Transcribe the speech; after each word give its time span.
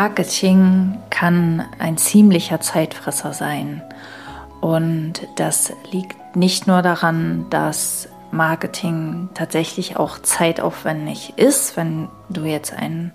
Marketing 0.00 0.96
kann 1.10 1.64
ein 1.80 1.98
ziemlicher 1.98 2.60
Zeitfresser 2.60 3.32
sein. 3.32 3.82
Und 4.60 5.14
das 5.34 5.72
liegt 5.90 6.36
nicht 6.36 6.68
nur 6.68 6.82
daran, 6.82 7.46
dass 7.50 8.08
Marketing 8.30 9.28
tatsächlich 9.34 9.96
auch 9.96 10.20
zeitaufwendig 10.20 11.32
ist. 11.34 11.76
Wenn 11.76 12.08
du 12.28 12.44
jetzt 12.44 12.72
einen 12.72 13.12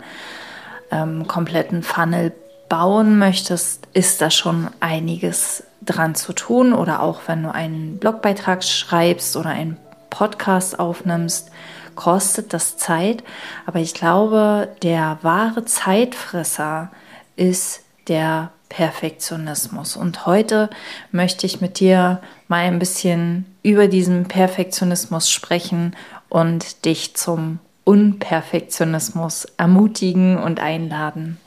ähm, 0.92 1.26
kompletten 1.26 1.84
Funnel 1.84 2.34
bauen 2.68 3.18
möchtest, 3.18 3.88
ist 3.94 4.20
da 4.20 4.30
schon 4.30 4.68
einiges 4.82 5.64
dran 5.86 6.16
zu 6.16 6.34
tun. 6.34 6.74
Oder 6.74 7.02
auch 7.02 7.22
wenn 7.28 7.44
du 7.44 7.54
einen 7.54 7.98
Blogbeitrag 7.98 8.62
schreibst 8.62 9.38
oder 9.38 9.52
einen 9.52 9.78
Podcast 10.10 10.80
aufnimmst, 10.80 11.50
kostet 11.96 12.54
das 12.54 12.78
Zeit. 12.78 13.24
Aber 13.66 13.80
ich 13.80 13.94
glaube, 13.94 14.70
der 14.82 15.20
wahre 15.22 15.66
Zeitfresser 15.66 16.92
ist 17.36 17.82
der 18.08 18.52
Perfektionismus. 18.70 19.96
Und 19.96 20.26
heute 20.26 20.70
möchte 21.12 21.46
ich 21.46 21.62
mit 21.62 21.80
dir 21.80 22.22
mal 22.48 22.66
ein 22.66 22.80
bisschen 22.80 23.46
über 23.62 23.88
diesen 23.88 24.26
Perfektionismus 24.26 25.30
sprechen 25.30 25.96
und 26.30 26.86
dich 26.86 27.16
zum 27.16 27.60
Unperfektionismus 27.84 29.46
ermutigen 29.58 30.38
und 30.38 30.60
einladen. 30.60 31.38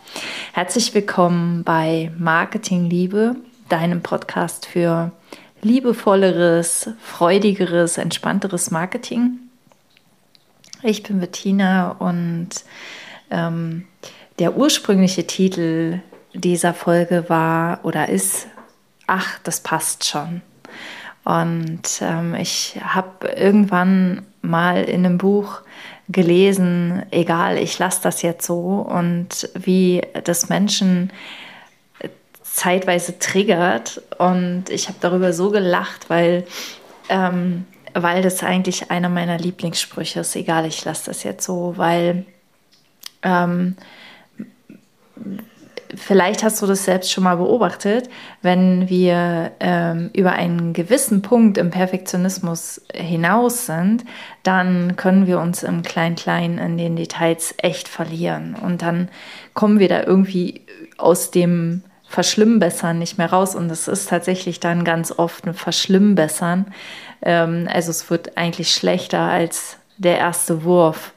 Herzlich 0.53 0.95
willkommen 0.95 1.65
bei 1.65 2.13
Marketing 2.17 2.89
Liebe, 2.89 3.37
deinem 3.69 4.03
Podcast 4.03 4.67
für 4.67 5.11
liebevolleres, 5.63 6.91
freudigeres, 7.01 7.99
entspannteres 7.99 8.71
Marketing. 8.71 9.46
Ich 10.82 11.02
bin 11.02 11.21
Bettina 11.21 11.91
und 11.93 12.49
ähm, 13.30 13.87
der 14.38 14.57
ursprüngliche 14.57 15.27
Titel 15.27 16.01
dieser 16.35 16.74
Folge 16.74 17.24
war 17.29 17.80
oder 17.85 18.09
ist, 18.09 18.46
ach, 19.07 19.38
das 19.43 19.60
passt 19.60 20.04
schon. 20.04 20.43
Und 21.24 21.82
ähm, 22.02 22.35
ich 22.35 22.79
habe 22.82 23.29
irgendwann 23.29 24.27
mal 24.43 24.85
in 24.85 25.04
einem 25.04 25.19
Buch 25.19 25.63
gelesen, 26.09 27.02
egal, 27.10 27.59
ich 27.59 27.79
lasse 27.79 28.01
das 28.02 28.23
jetzt 28.23 28.47
so 28.47 28.87
und 28.88 29.51
wie 29.54 30.02
das 30.23 30.49
Menschen 30.49 31.10
zeitweise 32.57 33.19
triggert. 33.19 34.02
Und 34.19 34.71
ich 34.71 34.88
habe 34.88 34.99
darüber 35.01 35.32
so 35.32 35.51
gelacht, 35.51 36.09
weil, 36.09 36.47
ähm, 37.09 37.66
weil 38.02 38.23
das 38.23 38.43
eigentlich 38.43 38.91
einer 38.91 39.09
meiner 39.09 39.39
Lieblingssprüche 39.39 40.21
ist. 40.21 40.37
Egal, 40.37 40.66
ich 40.66 40.85
lasse 40.85 41.07
das 41.07 41.23
jetzt 41.23 41.45
so, 41.45 41.75
weil 41.77 42.27
ähm, 43.23 43.77
vielleicht 45.95 46.43
hast 46.43 46.61
du 46.61 46.66
das 46.66 46.85
selbst 46.85 47.11
schon 47.11 47.25
mal 47.25 47.37
beobachtet, 47.37 48.09
wenn 48.43 48.88
wir 48.88 49.53
ähm, 49.61 50.11
über 50.13 50.33
einen 50.33 50.73
gewissen 50.73 51.23
Punkt 51.23 51.59
im 51.59 51.71
Perfektionismus 51.71 52.83
hinaus 52.93 53.66
sind, 53.66 54.05
dann 54.43 54.97
können 54.97 55.27
wir 55.27 55.41
uns 55.41 55.63
im 55.63 55.83
Klein-Klein 55.83 56.59
in 56.59 56.77
den 56.77 56.97
Details 56.97 57.55
echt 57.59 57.88
verlieren. 57.88 58.55
Und 58.55 58.83
dann 58.83 59.09
kommen 59.55 59.79
wir 59.79 59.88
da 59.88 60.03
irgendwie 60.03 60.63
aus 60.99 61.31
dem 61.31 61.83
Verschlimmbessern 62.09 62.99
nicht 62.99 63.18
mehr 63.18 63.30
raus. 63.30 63.54
Und 63.54 63.71
es 63.71 63.88
ist 63.88 64.09
tatsächlich 64.09 64.60
dann 64.60 64.84
ganz 64.84 65.12
oft 65.12 65.47
ein 65.47 65.54
Verschlimmbessern. 65.54 66.66
Ähm, 67.22 67.69
also 67.72 67.91
es 67.91 68.09
wird 68.10 68.37
eigentlich 68.37 68.72
schlechter 68.72 69.21
als 69.21 69.78
der 69.98 70.19
erste 70.19 70.65
Wurf 70.65 71.12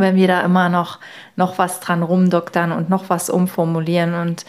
wenn 0.00 0.16
wir 0.16 0.28
da 0.28 0.40
immer 0.42 0.68
noch, 0.68 0.98
noch 1.36 1.58
was 1.58 1.80
dran 1.80 2.02
rumdoktern 2.02 2.72
und 2.72 2.90
noch 2.90 3.08
was 3.08 3.30
umformulieren. 3.30 4.14
Und 4.14 4.44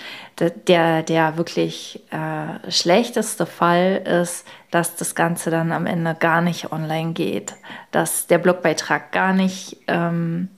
der, 0.67 1.03
der 1.03 1.37
wirklich 1.37 2.01
äh, 2.11 2.71
schlechteste 2.71 3.45
Fall 3.45 4.01
ist, 4.05 4.45
dass 4.71 4.95
das 4.95 5.15
Ganze 5.15 5.49
dann 5.49 5.71
am 5.71 5.85
Ende 5.85 6.15
gar 6.15 6.41
nicht 6.41 6.71
online 6.71 7.13
geht, 7.13 7.55
dass 7.91 8.27
der 8.27 8.37
Blogbeitrag 8.37 9.11
gar 9.11 9.33
nicht, 9.33 9.77
ähm, 9.87 10.49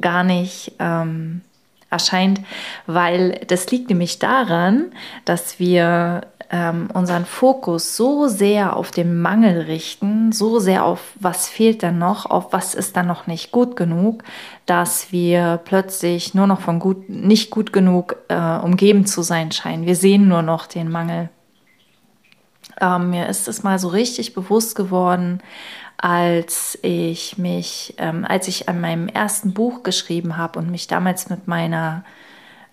gar 0.00 0.24
nicht 0.24 0.72
ähm, 0.78 1.42
erscheint, 1.90 2.40
weil 2.86 3.40
das 3.46 3.70
liegt 3.70 3.88
nämlich 3.88 4.18
daran, 4.18 4.92
dass 5.24 5.58
wir 5.58 6.22
ähm, 6.50 6.88
unseren 6.92 7.24
Fokus 7.24 7.96
so 7.96 8.26
sehr 8.26 8.76
auf 8.76 8.90
den 8.90 9.20
Mangel 9.20 9.62
richten, 9.62 10.32
so 10.32 10.58
sehr 10.58 10.84
auf 10.84 11.12
was 11.16 11.48
fehlt 11.48 11.82
dann 11.82 11.98
noch, 11.98 12.26
auf 12.26 12.52
was 12.52 12.74
ist 12.74 12.96
dann 12.96 13.06
noch 13.06 13.26
nicht 13.26 13.52
gut 13.52 13.76
genug, 13.76 14.24
dass 14.66 15.12
wir 15.12 15.60
plötzlich 15.64 16.34
nur 16.34 16.46
noch 16.46 16.60
von 16.60 16.78
gut, 16.78 17.08
nicht 17.08 17.50
gut 17.50 17.72
genug 17.72 18.16
äh, 18.28 18.58
umgeben 18.58 19.06
zu 19.06 19.22
sein 19.22 19.52
scheinen. 19.52 19.86
Wir 19.86 19.96
sehen 19.96 20.28
nur 20.28 20.42
noch 20.42 20.66
den 20.66 20.90
Mangel. 20.90 21.28
Ähm, 22.80 23.10
mir 23.10 23.28
ist 23.28 23.48
es 23.48 23.62
mal 23.62 23.78
so 23.78 23.88
richtig 23.88 24.34
bewusst 24.34 24.74
geworden, 24.74 25.40
als 25.98 26.78
ich 26.82 27.38
mich, 27.38 27.94
ähm, 27.98 28.24
als 28.26 28.48
ich 28.48 28.68
an 28.68 28.80
meinem 28.80 29.08
ersten 29.08 29.52
Buch 29.52 29.82
geschrieben 29.82 30.36
habe 30.36 30.58
und 30.58 30.70
mich 30.70 30.86
damals 30.86 31.28
mit 31.28 31.48
meiner 31.48 32.04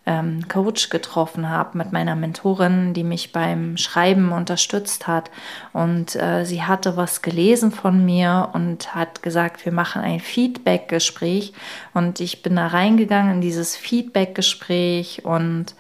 ähm, 0.05 0.47
Coach 0.47 0.89
getroffen 0.89 1.49
habe, 1.49 1.77
mit 1.77 1.91
meiner 1.91 2.15
Mentorin, 2.15 2.93
die 2.93 3.03
mich 3.03 3.31
beim 3.31 3.77
Schreiben 3.77 4.31
unterstützt 4.31 5.07
hat. 5.07 5.31
Und 5.73 6.15
äh, 6.15 6.45
sie 6.45 6.63
hatte 6.63 6.97
was 6.97 7.23
gelesen 7.23 7.71
von 7.71 8.05
mir 8.05 8.49
und 8.53 8.93
hat 8.93 9.23
gesagt, 9.23 9.65
wir 9.65 9.71
machen 9.71 10.03
ein 10.03 10.19
Feedback-Gespräch. 10.19 11.53
Und 11.95 12.19
ich 12.19 12.43
bin 12.43 12.55
da 12.55 12.67
reingegangen 12.67 13.35
in 13.35 13.41
dieses 13.41 13.75
Feedback-Gespräch 13.75 15.25
und 15.25 15.73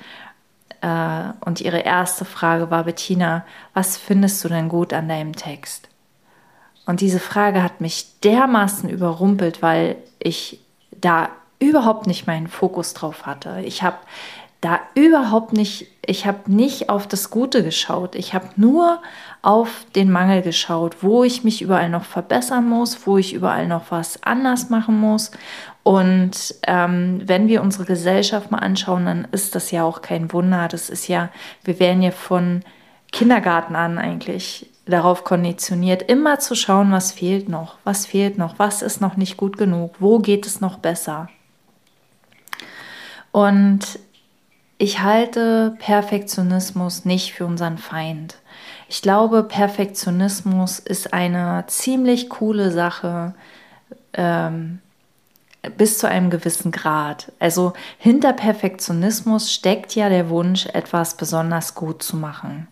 äh, 0.81 1.33
und 1.41 1.61
ihre 1.61 1.79
erste 1.79 2.25
Frage 2.25 2.71
war, 2.71 2.85
Bettina, 2.85 3.45
was 3.75 3.97
findest 3.97 4.43
du 4.43 4.49
denn 4.49 4.69
gut 4.69 4.93
an 4.93 5.07
deinem 5.07 5.35
Text? 5.35 5.89
Und 6.85 7.01
diese 7.01 7.19
Frage 7.19 7.63
hat 7.63 7.81
mich 7.81 8.19
dermaßen 8.21 8.89
überrumpelt, 8.89 9.61
weil 9.61 9.97
ich 10.19 10.59
da 10.91 11.29
überhaupt 11.59 12.07
nicht 12.07 12.27
meinen 12.27 12.47
Fokus 12.47 12.93
drauf 12.93 13.25
hatte. 13.25 13.61
Ich 13.65 13.81
habe 13.81 13.97
da 14.61 14.79
überhaupt 14.95 15.53
nicht, 15.53 15.87
ich 16.05 16.25
habe 16.25 16.51
nicht 16.51 16.89
auf 16.89 17.07
das 17.07 17.29
Gute 17.29 17.63
geschaut. 17.63 18.15
Ich 18.15 18.33
habe 18.33 18.49
nur 18.55 19.01
auf 19.41 19.85
den 19.95 20.11
Mangel 20.11 20.41
geschaut, 20.41 21.03
wo 21.03 21.23
ich 21.23 21.43
mich 21.43 21.61
überall 21.61 21.89
noch 21.89 22.03
verbessern 22.03 22.67
muss, 22.67 23.05
wo 23.05 23.17
ich 23.17 23.33
überall 23.33 23.67
noch 23.67 23.91
was 23.91 24.23
anders 24.23 24.69
machen 24.69 24.99
muss. 24.99 25.31
Und 25.83 26.55
ähm, 26.65 27.21
wenn 27.25 27.47
wir 27.47 27.61
unsere 27.61 27.85
Gesellschaft 27.85 28.49
mal 28.49 28.57
anschauen, 28.57 29.05
dann 29.05 29.27
ist 29.31 29.53
das 29.53 29.69
ja 29.69 29.83
auch 29.83 30.01
kein 30.01 30.33
Wunder. 30.33 30.67
Das 30.67 30.89
ist 30.89 31.07
ja, 31.07 31.29
wir 31.63 31.79
werden 31.79 32.01
ja 32.01 32.09
von 32.11 32.63
Kindergarten 33.11 33.75
an 33.75 33.99
eigentlich 33.99 34.67
darauf 34.85 35.23
konditioniert, 35.23 36.03
immer 36.03 36.39
zu 36.39 36.55
schauen, 36.55 36.91
was 36.91 37.11
fehlt 37.11 37.49
noch, 37.49 37.77
was 37.83 38.05
fehlt 38.05 38.37
noch, 38.37 38.59
was 38.59 38.81
ist 38.81 39.01
noch 39.01 39.17
nicht 39.17 39.37
gut 39.37 39.57
genug, 39.57 39.95
wo 39.99 40.19
geht 40.19 40.45
es 40.45 40.61
noch 40.61 40.77
besser. 40.77 41.29
Und 43.31 43.99
ich 44.77 45.01
halte 45.01 45.75
Perfektionismus 45.79 47.05
nicht 47.05 47.33
für 47.33 47.45
unseren 47.45 47.77
Feind. 47.77 48.35
Ich 48.87 49.01
glaube, 49.01 49.43
Perfektionismus 49.43 50.79
ist 50.79 51.13
eine 51.13 51.63
ziemlich 51.67 52.29
coole 52.29 52.71
Sache 52.71 53.33
ähm, 54.13 54.79
bis 55.77 55.97
zu 55.97 56.07
einem 56.07 56.29
gewissen 56.29 56.71
Grad. 56.71 57.31
Also 57.39 57.73
hinter 57.97 58.33
Perfektionismus 58.33 59.51
steckt 59.51 59.95
ja 59.95 60.09
der 60.09 60.29
Wunsch, 60.29 60.67
etwas 60.67 61.17
besonders 61.17 61.73
gut 61.73 62.03
zu 62.03 62.17
machen. 62.17 62.67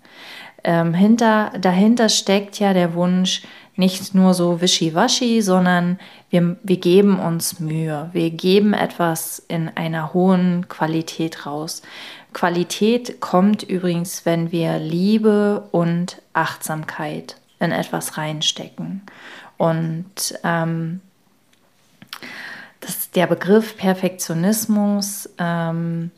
Ähm, 0.64 0.94
hinter, 0.94 1.52
dahinter 1.60 2.10
steckt 2.10 2.60
ja 2.60 2.74
der 2.74 2.94
Wunsch, 2.94 3.44
nicht 3.76 4.14
nur 4.14 4.34
so 4.34 4.62
wischiwaschi, 4.62 5.42
sondern 5.42 6.00
wir, 6.30 6.58
wir 6.62 6.78
geben 6.78 7.20
uns 7.20 7.60
Mühe. 7.60 8.10
Wir 8.14 8.30
geben 8.30 8.74
etwas 8.74 9.40
in 9.48 9.70
einer 9.70 10.14
hohen 10.14 10.68
Qualität 10.68 11.46
raus. 11.46 11.82
Qualität 12.34 13.20
kommt 13.20 13.64
übrigens, 13.64 14.26
wenn 14.26 14.52
wir 14.52 14.78
Liebe 14.78 15.68
und 15.72 16.22
Achtsamkeit 16.34 17.38
in 17.60 17.72
etwas 17.72 18.18
reinstecken. 18.18 19.02
Und 19.58 20.40
ähm, 20.44 21.02
das, 22.80 23.12
der 23.12 23.28
Begriff 23.28 23.78
Perfektionismus 23.78 25.30
ähm, 25.38 26.12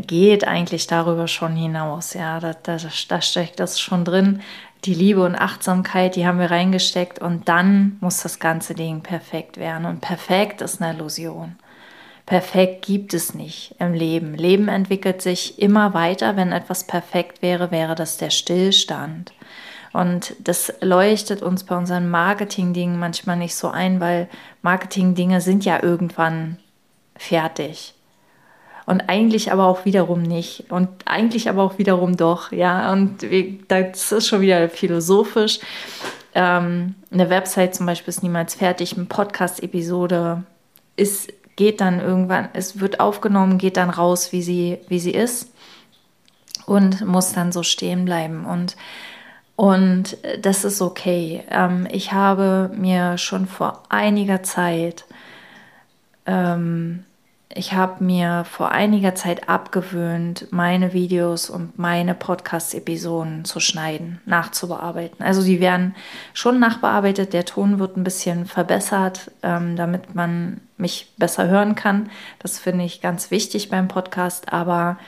geht 0.00 0.46
eigentlich 0.46 0.86
darüber 0.86 1.28
schon 1.28 1.56
hinaus. 1.56 2.14
Ja, 2.14 2.40
da, 2.40 2.54
da, 2.54 2.76
da 3.08 3.20
steckt 3.20 3.60
das 3.60 3.80
schon 3.80 4.04
drin. 4.04 4.40
Die 4.84 4.94
Liebe 4.94 5.24
und 5.24 5.34
Achtsamkeit, 5.34 6.16
die 6.16 6.26
haben 6.26 6.38
wir 6.38 6.50
reingesteckt 6.50 7.18
und 7.18 7.48
dann 7.48 7.96
muss 8.00 8.22
das 8.22 8.38
ganze 8.38 8.74
Ding 8.74 9.00
perfekt 9.00 9.56
werden. 9.56 9.86
Und 9.86 10.00
perfekt 10.00 10.60
ist 10.60 10.82
eine 10.82 10.94
Illusion. 10.94 11.56
Perfekt 12.26 12.86
gibt 12.86 13.12
es 13.14 13.34
nicht 13.34 13.74
im 13.78 13.92
Leben. 13.92 14.34
Leben 14.34 14.68
entwickelt 14.68 15.20
sich 15.20 15.58
immer 15.58 15.94
weiter. 15.94 16.36
Wenn 16.36 16.52
etwas 16.52 16.86
perfekt 16.86 17.42
wäre, 17.42 17.70
wäre 17.70 17.94
das 17.94 18.16
der 18.16 18.30
Stillstand. 18.30 19.32
Und 19.92 20.34
das 20.40 20.72
leuchtet 20.80 21.40
uns 21.40 21.64
bei 21.64 21.76
unseren 21.76 22.10
Marketing-Dingen 22.10 22.98
manchmal 22.98 23.36
nicht 23.36 23.54
so 23.54 23.68
ein, 23.68 24.00
weil 24.00 24.28
Marketing-Dinge 24.62 25.40
sind 25.40 25.64
ja 25.64 25.82
irgendwann 25.82 26.58
fertig. 27.16 27.93
Und 28.86 29.08
eigentlich 29.08 29.52
aber 29.52 29.66
auch 29.66 29.84
wiederum 29.84 30.22
nicht 30.22 30.70
und 30.70 30.88
eigentlich 31.06 31.48
aber 31.48 31.62
auch 31.62 31.78
wiederum 31.78 32.16
doch, 32.16 32.52
ja. 32.52 32.92
Und 32.92 33.24
das 33.68 34.12
ist 34.12 34.26
schon 34.26 34.40
wieder 34.40 34.68
philosophisch. 34.68 35.60
Ähm, 36.34 36.94
eine 37.10 37.30
Website 37.30 37.74
zum 37.74 37.86
Beispiel 37.86 38.10
ist 38.10 38.22
niemals 38.22 38.54
fertig, 38.54 38.96
eine 38.96 39.06
Podcast-Episode 39.06 40.42
ist, 40.96 41.32
geht 41.56 41.80
dann 41.80 42.00
irgendwann, 42.00 42.48
es 42.52 42.80
wird 42.80 43.00
aufgenommen, 43.00 43.58
geht 43.58 43.76
dann 43.76 43.90
raus, 43.90 44.32
wie 44.32 44.42
sie, 44.42 44.78
wie 44.88 44.98
sie 44.98 45.12
ist 45.12 45.52
und 46.66 47.06
muss 47.06 47.32
dann 47.32 47.52
so 47.52 47.62
stehen 47.62 48.04
bleiben. 48.04 48.44
Und, 48.44 48.76
und 49.56 50.16
das 50.40 50.64
ist 50.64 50.82
okay. 50.82 51.44
Ähm, 51.50 51.86
ich 51.90 52.12
habe 52.12 52.70
mir 52.74 53.16
schon 53.18 53.46
vor 53.46 53.82
einiger 53.88 54.42
Zeit 54.42 55.04
ähm, 56.26 57.04
ich 57.56 57.72
habe 57.72 58.02
mir 58.02 58.44
vor 58.44 58.72
einiger 58.72 59.14
Zeit 59.14 59.48
abgewöhnt, 59.48 60.48
meine 60.50 60.92
Videos 60.92 61.48
und 61.48 61.78
meine 61.78 62.14
Podcast-Episoden 62.14 63.44
zu 63.44 63.60
schneiden, 63.60 64.20
nachzubearbeiten. 64.26 65.24
Also 65.24 65.42
die 65.42 65.60
werden 65.60 65.94
schon 66.32 66.58
nachbearbeitet, 66.58 67.32
der 67.32 67.44
Ton 67.44 67.78
wird 67.78 67.96
ein 67.96 68.04
bisschen 68.04 68.46
verbessert, 68.46 69.30
ähm, 69.44 69.76
damit 69.76 70.16
man 70.16 70.62
mich 70.76 71.12
besser 71.16 71.46
hören 71.46 71.76
kann. 71.76 72.10
Das 72.40 72.58
finde 72.58 72.84
ich 72.84 73.00
ganz 73.00 73.30
wichtig 73.30 73.70
beim 73.70 73.86
Podcast, 73.86 74.52
aber 74.52 74.98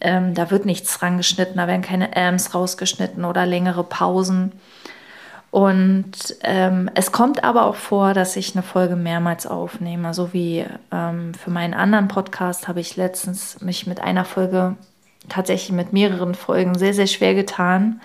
ähm, 0.00 0.34
da 0.34 0.50
wird 0.50 0.66
nichts 0.66 0.98
dran 0.98 1.16
geschnitten, 1.16 1.58
da 1.58 1.68
werden 1.68 1.82
keine 1.82 2.16
Ams 2.16 2.52
rausgeschnitten 2.52 3.24
oder 3.24 3.46
längere 3.46 3.84
Pausen. 3.84 4.52
Und 5.56 6.36
ähm, 6.42 6.90
es 6.94 7.12
kommt 7.12 7.42
aber 7.42 7.64
auch 7.64 7.76
vor, 7.76 8.12
dass 8.12 8.36
ich 8.36 8.54
eine 8.54 8.62
Folge 8.62 8.94
mehrmals 8.94 9.46
aufnehme. 9.46 10.12
So 10.12 10.34
wie 10.34 10.66
ähm, 10.92 11.32
für 11.32 11.48
meinen 11.48 11.72
anderen 11.72 12.08
Podcast 12.08 12.68
habe 12.68 12.80
ich 12.80 12.96
letztens 12.96 13.58
mich 13.62 13.86
mit 13.86 13.98
einer 13.98 14.26
Folge, 14.26 14.76
tatsächlich 15.30 15.72
mit 15.72 15.94
mehreren 15.94 16.34
Folgen, 16.34 16.76
sehr, 16.76 16.92
sehr 16.92 17.06
schwer 17.06 17.34
getan 17.34 18.02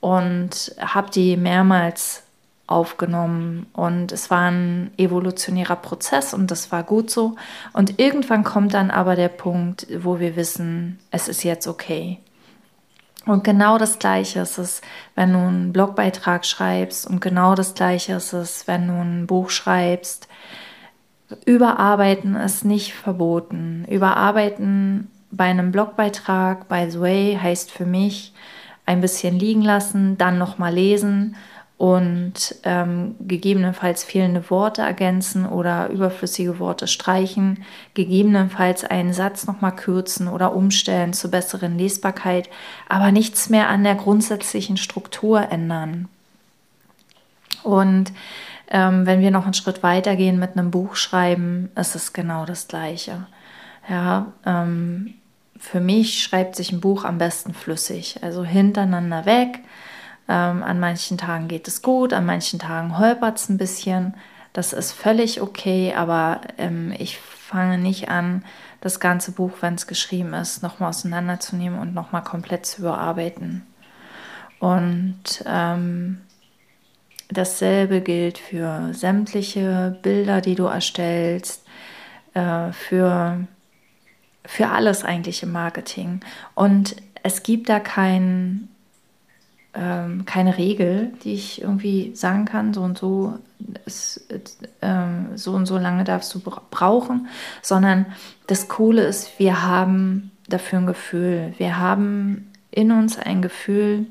und 0.00 0.76
habe 0.78 1.10
die 1.10 1.38
mehrmals 1.38 2.22
aufgenommen. 2.66 3.64
Und 3.72 4.12
es 4.12 4.30
war 4.30 4.50
ein 4.50 4.90
evolutionärer 4.98 5.76
Prozess 5.76 6.34
und 6.34 6.50
das 6.50 6.70
war 6.70 6.82
gut 6.82 7.10
so. 7.10 7.36
Und 7.72 7.98
irgendwann 7.98 8.44
kommt 8.44 8.74
dann 8.74 8.90
aber 8.90 9.16
der 9.16 9.28
Punkt, 9.28 9.86
wo 10.00 10.20
wir 10.20 10.36
wissen, 10.36 10.98
es 11.10 11.28
ist 11.28 11.44
jetzt 11.44 11.66
okay. 11.66 12.18
Und 13.26 13.42
genau 13.42 13.78
das 13.78 13.98
Gleiche 13.98 14.40
ist 14.40 14.58
es, 14.58 14.82
wenn 15.14 15.32
du 15.32 15.38
einen 15.38 15.72
Blogbeitrag 15.72 16.44
schreibst 16.44 17.06
und 17.06 17.20
genau 17.20 17.54
das 17.54 17.74
Gleiche 17.74 18.14
ist 18.14 18.32
es, 18.32 18.66
wenn 18.66 18.88
du 18.88 18.94
ein 18.94 19.26
Buch 19.26 19.50
schreibst. 19.50 20.28
Überarbeiten 21.46 22.36
ist 22.36 22.64
nicht 22.64 22.92
verboten. 22.92 23.86
Überarbeiten 23.88 25.10
bei 25.30 25.44
einem 25.44 25.72
Blogbeitrag, 25.72 26.68
by 26.68 26.86
the 26.90 27.00
way, 27.00 27.38
heißt 27.40 27.70
für 27.70 27.86
mich 27.86 28.34
ein 28.86 29.00
bisschen 29.00 29.38
liegen 29.38 29.62
lassen, 29.62 30.18
dann 30.18 30.38
nochmal 30.38 30.74
lesen 30.74 31.36
und 31.76 32.54
ähm, 32.62 33.16
gegebenenfalls 33.20 34.04
fehlende 34.04 34.48
Worte 34.48 34.82
ergänzen 34.82 35.44
oder 35.44 35.88
überflüssige 35.90 36.58
Worte 36.58 36.86
streichen, 36.86 37.64
gegebenenfalls 37.94 38.84
einen 38.84 39.12
Satz 39.12 39.46
nochmal 39.46 39.74
kürzen 39.74 40.28
oder 40.28 40.54
umstellen 40.54 41.12
zur 41.12 41.32
besseren 41.32 41.76
Lesbarkeit, 41.76 42.48
aber 42.88 43.10
nichts 43.10 43.50
mehr 43.50 43.68
an 43.68 43.82
der 43.82 43.96
grundsätzlichen 43.96 44.76
Struktur 44.76 45.50
ändern. 45.50 46.08
Und 47.64 48.12
ähm, 48.68 49.04
wenn 49.04 49.20
wir 49.20 49.32
noch 49.32 49.44
einen 49.44 49.54
Schritt 49.54 49.82
weiter 49.82 50.14
gehen 50.14 50.38
mit 50.38 50.56
einem 50.56 50.70
Buch 50.70 50.94
schreiben, 50.94 51.70
ist 51.74 51.96
es 51.96 52.12
genau 52.12 52.46
das 52.46 52.68
Gleiche. 52.68 53.26
Ja, 53.88 54.32
ähm, 54.46 55.14
für 55.58 55.80
mich 55.80 56.22
schreibt 56.22 56.56
sich 56.56 56.72
ein 56.72 56.80
Buch 56.80 57.04
am 57.04 57.18
besten 57.18 57.52
flüssig, 57.52 58.20
also 58.22 58.44
hintereinander 58.44 59.26
weg 59.26 59.60
ähm, 60.28 60.62
an 60.62 60.80
manchen 60.80 61.18
Tagen 61.18 61.48
geht 61.48 61.68
es 61.68 61.82
gut, 61.82 62.12
an 62.12 62.26
manchen 62.26 62.58
Tagen 62.58 62.98
holpert 62.98 63.38
es 63.38 63.48
ein 63.48 63.58
bisschen. 63.58 64.14
Das 64.52 64.72
ist 64.72 64.92
völlig 64.92 65.40
okay, 65.40 65.94
aber 65.96 66.40
ähm, 66.58 66.94
ich 66.98 67.18
fange 67.18 67.76
nicht 67.78 68.08
an, 68.08 68.44
das 68.80 69.00
ganze 69.00 69.32
Buch, 69.32 69.52
wenn 69.60 69.74
es 69.74 69.86
geschrieben 69.86 70.34
ist, 70.34 70.62
nochmal 70.62 70.90
auseinanderzunehmen 70.90 71.78
und 71.78 71.94
nochmal 71.94 72.22
komplett 72.22 72.66
zu 72.66 72.82
überarbeiten. 72.82 73.66
Und 74.60 75.44
ähm, 75.46 76.20
dasselbe 77.28 78.00
gilt 78.00 78.38
für 78.38 78.92
sämtliche 78.92 79.98
Bilder, 80.02 80.40
die 80.40 80.54
du 80.54 80.64
erstellst, 80.64 81.64
äh, 82.34 82.72
für, 82.72 83.46
für 84.44 84.68
alles 84.68 85.04
eigentlich 85.04 85.42
im 85.42 85.52
Marketing. 85.52 86.20
Und 86.54 86.96
es 87.22 87.42
gibt 87.42 87.68
da 87.68 87.80
kein 87.80 88.68
ähm, 89.74 90.24
keine 90.24 90.56
Regel, 90.56 91.12
die 91.24 91.34
ich 91.34 91.62
irgendwie 91.62 92.14
sagen 92.14 92.44
kann, 92.44 92.72
so 92.74 92.82
und 92.82 92.98
so, 92.98 93.38
ist, 93.86 94.30
äh, 94.80 94.88
so 95.34 95.52
und 95.52 95.66
so 95.66 95.78
lange 95.78 96.04
darfst 96.04 96.34
du 96.34 96.40
brauchen, 96.40 97.28
sondern 97.62 98.06
das 98.46 98.68
Coole 98.68 99.02
ist, 99.02 99.38
wir 99.38 99.62
haben 99.62 100.30
dafür 100.48 100.80
ein 100.80 100.86
Gefühl. 100.86 101.54
Wir 101.58 101.78
haben 101.78 102.50
in 102.70 102.92
uns 102.92 103.18
ein 103.18 103.42
Gefühl, 103.42 104.06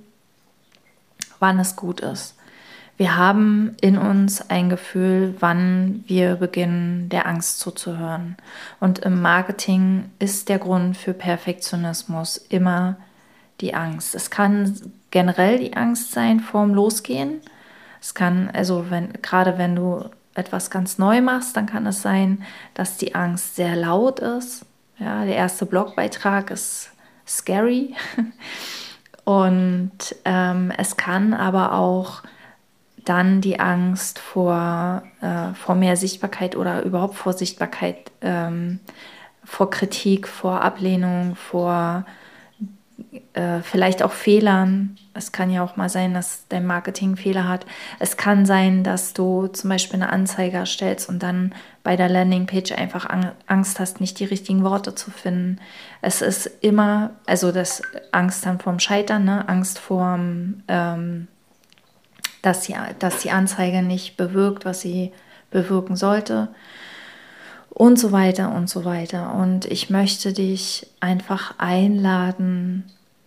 wann 1.39 1.59
es 1.59 1.75
gut 1.75 1.99
ist. 1.99 2.35
Wir 2.95 3.17
haben 3.17 3.75
in 3.81 3.97
uns 3.97 4.49
ein 4.49 4.69
Gefühl, 4.69 5.35
wann 5.39 6.03
wir 6.07 6.35
beginnen, 6.35 7.09
der 7.09 7.27
Angst 7.27 7.59
zuzuhören. 7.59 8.37
Und 8.79 8.99
im 8.99 9.21
Marketing 9.21 10.11
ist 10.19 10.47
der 10.47 10.59
Grund 10.59 10.95
für 10.95 11.13
Perfektionismus 11.13 12.37
immer 12.37 12.97
die 13.61 13.73
Angst. 13.73 14.15
Es 14.15 14.29
kann 14.29 14.75
generell 15.11 15.59
die 15.59 15.75
Angst 15.75 16.11
sein 16.11 16.39
vorm 16.39 16.73
Losgehen. 16.73 17.41
Es 18.01 18.13
kann, 18.13 18.49
also 18.51 18.89
wenn, 18.89 19.13
gerade 19.21 19.57
wenn 19.57 19.75
du 19.75 20.09
etwas 20.35 20.69
ganz 20.69 20.97
neu 20.97 21.21
machst, 21.21 21.55
dann 21.55 21.67
kann 21.67 21.85
es 21.85 22.01
sein, 22.01 22.43
dass 22.73 22.97
die 22.97 23.15
Angst 23.15 23.55
sehr 23.55 23.75
laut 23.75 24.19
ist. 24.19 24.65
Ja, 24.99 25.25
der 25.25 25.35
erste 25.35 25.65
Blogbeitrag 25.65 26.51
ist 26.51 26.91
scary. 27.27 27.95
Und 29.25 30.15
ähm, 30.25 30.71
es 30.77 30.97
kann 30.97 31.33
aber 31.33 31.73
auch 31.73 32.23
dann 33.05 33.41
die 33.41 33.59
Angst 33.59 34.19
vor, 34.19 35.03
äh, 35.21 35.53
vor 35.53 35.75
mehr 35.75 35.95
Sichtbarkeit 35.97 36.55
oder 36.55 36.83
überhaupt 36.83 37.15
vor 37.15 37.33
Sichtbarkeit, 37.33 38.11
ähm, 38.21 38.79
vor 39.43 39.69
Kritik, 39.69 40.27
vor 40.27 40.61
Ablehnung, 40.61 41.35
vor 41.35 42.05
äh, 43.33 43.61
vielleicht 43.61 44.03
auch 44.03 44.11
Fehlern. 44.11 44.97
Es 45.13 45.31
kann 45.31 45.49
ja 45.49 45.63
auch 45.63 45.75
mal 45.75 45.89
sein, 45.89 46.13
dass 46.13 46.47
dein 46.49 46.65
Marketing 46.65 47.15
Fehler 47.15 47.47
hat. 47.47 47.65
Es 47.99 48.17
kann 48.17 48.45
sein, 48.45 48.83
dass 48.83 49.13
du 49.13 49.47
zum 49.47 49.69
Beispiel 49.69 50.01
eine 50.01 50.11
Anzeige 50.11 50.57
erstellst 50.57 51.09
und 51.09 51.21
dann 51.21 51.53
bei 51.83 51.95
der 51.95 52.09
Landingpage 52.09 52.71
einfach 52.71 53.07
Angst 53.47 53.79
hast, 53.79 54.01
nicht 54.01 54.19
die 54.19 54.25
richtigen 54.25 54.63
Worte 54.63 54.95
zu 54.95 55.11
finden. 55.11 55.59
Es 56.01 56.21
ist 56.21 56.49
immer, 56.61 57.11
also 57.25 57.51
das 57.51 57.81
Angst 58.11 58.45
dann 58.45 58.59
vorm 58.59 58.79
Scheitern, 58.79 59.25
ne? 59.25 59.47
Angst 59.47 59.79
vorm, 59.79 60.63
ähm, 60.67 61.27
dass, 62.41 62.61
die, 62.61 62.75
dass 62.99 63.19
die 63.19 63.31
Anzeige 63.31 63.81
nicht 63.81 64.17
bewirkt, 64.17 64.65
was 64.65 64.81
sie 64.81 65.11
bewirken 65.51 65.95
sollte 65.95 66.49
und 67.73 67.97
so 67.97 68.11
weiter 68.11 68.53
und 68.53 68.69
so 68.69 68.85
weiter. 68.85 69.33
Und 69.33 69.65
ich 69.65 69.89
möchte 69.89 70.31
dich 70.31 70.87
einfach 70.99 71.55
einladen, 71.57 72.83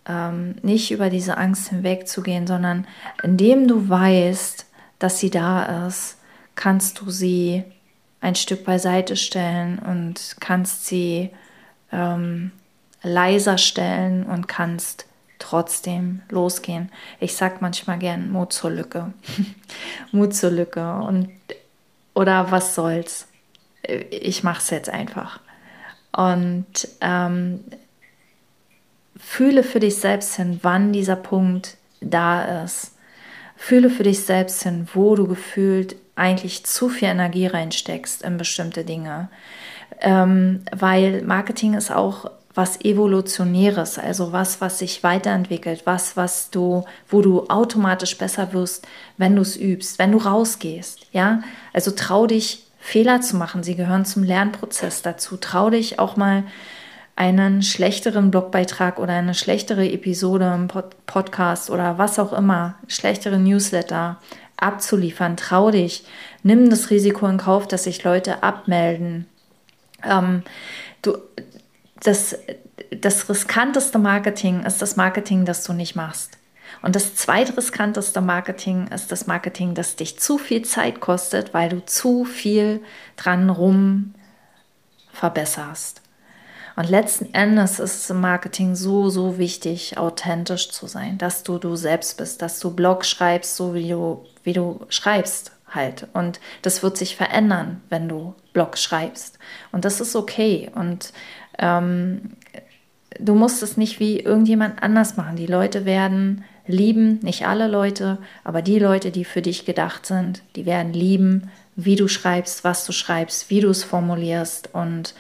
ähm, 0.09 0.55
nicht 0.62 0.93
über 0.93 1.11
diese 1.11 1.37
Angst 1.37 1.69
hinwegzugehen, 1.69 2.47
sondern 2.47 2.87
indem 3.23 3.67
du 3.67 3.88
weißt, 3.88 4.67
dass 4.99 5.19
sie 5.19 5.31
da 5.31 5.87
ist, 5.87 6.19
kannst 6.55 7.00
du 7.00 7.11
sie 7.11 7.65
ein 8.21 8.37
Stück 8.37 8.65
beiseite 8.65 9.17
stellen 9.17 9.79
und 9.81 10.37
kannst 10.41 10.87
sie 10.87 11.31
ähm, 11.93 12.53
leiser 13.03 13.59
stellen 13.59 14.25
und 14.25 14.47
kannst 14.47 15.07
trotzdem 15.38 16.23
losgehen. 16.31 16.91
Ich 17.21 17.35
sage 17.35 17.57
manchmal 17.61 17.99
gern 17.99 18.31
Mut 18.31 18.53
zur 18.53 18.71
Lücke. 18.71 19.12
Mut 20.12 20.35
zur 20.35 20.50
Lücke 20.50 20.95
und 20.99 21.31
oder 22.15 22.50
was 22.50 22.75
soll's. 22.75 23.26
Ich 24.11 24.43
mache 24.43 24.59
es 24.59 24.71
jetzt 24.71 24.88
einfach. 24.88 25.40
Und 26.12 26.66
ähm, 27.00 27.61
Fühle 29.19 29.62
für 29.62 29.81
dich 29.81 29.97
selbst 29.97 30.37
hin, 30.37 30.61
wann 30.62 30.93
dieser 30.93 31.16
Punkt 31.16 31.76
da 32.00 32.62
ist. 32.64 32.93
Fühle 33.57 33.90
für 33.90 34.02
dich 34.02 34.21
selbst 34.21 34.62
hin, 34.62 34.88
wo 34.93 35.14
du 35.14 35.26
gefühlt 35.26 35.97
eigentlich 36.14 36.64
zu 36.64 36.88
viel 36.88 37.09
Energie 37.09 37.47
reinsteckst 37.47 38.23
in 38.23 38.37
bestimmte 38.37 38.85
Dinge. 38.85 39.28
Ähm, 40.00 40.62
weil 40.73 41.23
Marketing 41.23 41.75
ist 41.75 41.90
auch 41.90 42.31
was 42.55 42.81
Evolutionäres, 42.81 43.99
also 43.99 44.33
was, 44.33 44.61
was 44.62 44.78
sich 44.78 45.02
weiterentwickelt, 45.02 45.83
was, 45.85 46.16
was 46.16 46.50
du, 46.50 46.85
wo 47.09 47.21
du 47.21 47.49
automatisch 47.49 48.16
besser 48.16 48.55
wirst, 48.55 48.87
wenn 49.19 49.37
du 49.37 49.43
es 49.43 49.57
übst, 49.57 49.99
wenn 49.99 50.12
du 50.12 50.19
rausgehst. 50.19 51.07
Ja, 51.12 51.43
also 51.75 51.90
trau 51.90 52.26
dich, 52.26 52.66
Fehler 52.87 53.21
zu 53.21 53.37
machen. 53.37 53.64
Sie 53.64 53.75
gehören 53.75 54.05
zum 54.05 54.23
Lernprozess 54.23 55.02
dazu. 55.02 55.37
Trau 55.37 55.71
dich 55.71 55.99
auch 55.99 56.16
mal 56.16 56.45
einen 57.16 57.62
schlechteren 57.62 58.31
Blogbeitrag 58.31 59.00
oder 59.00 59.14
eine 59.14 59.35
schlechtere 59.35 59.90
Episode 59.90 60.52
im 60.55 60.69
Pod 60.69 60.95
Podcast 61.05 61.69
oder 61.69 61.99
was 61.99 62.21
auch 62.21 62.33
immer, 62.33 62.76
schlechtere 62.87 63.38
Newsletter 63.38 64.19
abzuliefern. 64.57 65.37
Trau 65.37 65.73
dich. 65.73 66.05
Nimm 66.45 66.71
das 66.71 66.90
Risiko 66.90 67.26
in 67.26 67.38
Kauf, 67.38 67.66
dass 67.66 67.85
sich 67.85 68.05
Leute 68.05 68.45
abmelden. 68.45 69.26
Ähm, 70.05 70.45
du, 71.02 71.19
das, 72.05 72.38
das 72.93 73.28
riskanteste 73.28 73.99
Marketing 73.99 74.64
ist 74.64 74.81
das 74.81 74.95
Marketing, 74.95 75.45
das 75.45 75.64
du 75.64 75.73
nicht 75.73 75.97
machst. 75.97 76.38
Und 76.83 76.97
das 76.97 77.15
zweitriskanteste 77.15 78.21
Marketing 78.21 78.89
ist 78.89 79.13
das 79.13 79.27
Marketing, 79.27 79.75
das 79.75 79.97
dich 79.97 80.19
zu 80.19 80.39
viel 80.39 80.63
Zeit 80.65 81.01
kostet, 81.01 81.55
weil 81.55 81.69
du 81.69 81.85
zu 81.85 82.25
viel 82.25 82.83
dran 83.17 83.51
rum 83.51 84.15
verbesserst. 85.13 86.03
Und 86.77 86.91
letzten 86.91 87.33
Endes 87.33 87.79
ist 87.79 88.11
im 88.11 88.21
Marketing 88.21 88.75
so, 88.75 89.09
so 89.09 89.39
wichtig, 89.39 89.97
authentisch 89.97 90.71
zu 90.71 90.87
sein, 90.87 91.17
dass 91.17 91.43
du 91.43 91.59
du 91.59 91.75
selbst 91.75 92.19
bist, 92.19 92.43
dass 92.43 92.61
du 92.61 92.71
Blog 92.71 93.07
schreibst, 93.07 93.57
so 93.57 93.73
wie 93.73 93.89
du, 93.89 94.27
wie 94.45 94.53
du 94.53 94.85
schreibst 94.91 95.53
halt. 95.69 96.07
Und 96.13 96.39
das 96.61 96.83
wird 96.83 96.99
sich 96.99 97.17
verändern, 97.17 97.81
wenn 97.89 98.09
du 98.09 98.35
Blog 98.53 98.77
schreibst. 98.77 99.39
Und 99.73 99.87
das 99.87 100.03
ist 100.03 100.15
okay. 100.15 100.71
Und 100.75 101.15
ähm, 101.59 102.37
du 103.19 103.35
musst 103.35 103.63
es 103.63 103.79
nicht 103.79 103.99
wie 103.99 104.21
irgendjemand 104.21 104.83
anders 104.83 105.17
machen. 105.17 105.37
Die 105.37 105.47
Leute 105.47 105.87
werden 105.87 106.45
lieben, 106.67 107.21
nicht 107.23 107.47
alle 107.47 107.69
Leute, 107.69 108.19
aber 108.45 108.63
die 108.63 108.79
Leute, 108.79 109.11
die 109.11 109.25
für 109.25 109.43
dich 109.43 109.65
gedacht 109.65 110.07
sind, 110.07 110.43
die 110.57 110.67
werden 110.67 110.93
lieben, 110.93 111.51
wie 111.77 111.97
du 111.97 112.09
schreibst, 112.09 112.65
was 112.65 112.87
du 112.87 112.93
schreibst, 112.93 113.51
wie 113.51 113.61
du 113.61 113.69
es 113.69 113.85
formulierst 113.85 114.71
und 114.73 115.15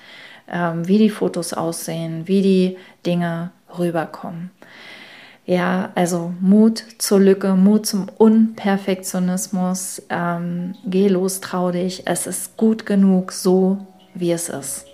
ähm, 0.50 0.86
wie 0.88 0.98
die 0.98 1.10
Fotos 1.10 1.52
aussehen, 1.52 2.26
wie 2.26 2.42
die 2.42 2.76
Dinge 3.04 3.50
rüberkommen. 3.78 4.50
Ja, 5.44 5.92
also 5.94 6.34
Mut 6.40 6.84
zur 6.98 7.20
Lücke, 7.20 7.54
Mut 7.54 7.86
zum 7.86 8.08
Unperfektionismus. 8.08 10.02
Ähm, 10.08 10.74
geh 10.84 11.06
los, 11.06 11.40
trau 11.40 11.70
dich. 11.70 12.02
Es 12.06 12.26
ist 12.26 12.56
gut 12.56 12.84
genug, 12.84 13.30
so 13.30 13.86
wie 14.14 14.32
es 14.32 14.48
ist. 14.48 14.86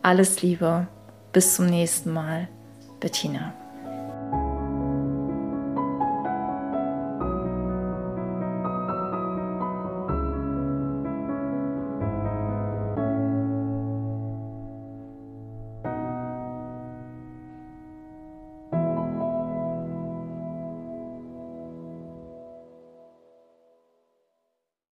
Alles 0.00 0.40
Liebe. 0.40 0.86
Bis 1.32 1.54
zum 1.54 1.66
nächsten 1.66 2.12
Mal. 2.12 2.48
Bettina. 2.98 3.52